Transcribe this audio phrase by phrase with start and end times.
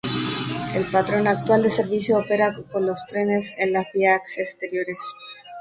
[0.73, 4.97] El patrón actual de servicio opera con los trenes en las vías exteriores.